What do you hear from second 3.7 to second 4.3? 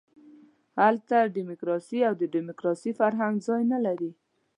نه لري.